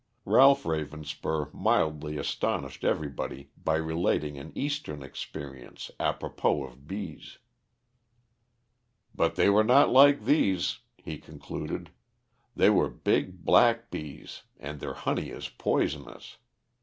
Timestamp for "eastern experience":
4.55-5.91